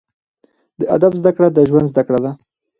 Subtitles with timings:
[0.79, 2.31] د ادب زده کړه، د ژوند زده کړه ده.